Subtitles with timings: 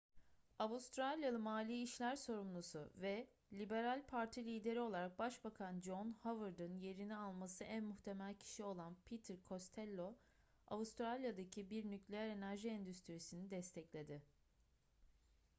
[0.59, 7.83] avustralyalı mali işler sorumlusu ve liberal parti lideri olarak başbakan john howard'ın yerini alması en
[7.83, 10.15] muhtemel kişi olan peter costello
[10.67, 14.21] avustralya'daki bir nükleer enerji endüstrisini destekledi